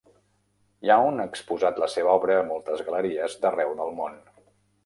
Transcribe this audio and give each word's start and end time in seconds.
Young 0.89 1.19
ha 1.23 1.27
exposat 1.33 1.83
la 1.83 1.89
seva 1.97 2.13
obra 2.21 2.39
a 2.39 2.47
moltes 2.49 2.85
galeries 2.89 3.37
d'arreu 3.45 3.75
del 3.83 3.95
món. 4.01 4.19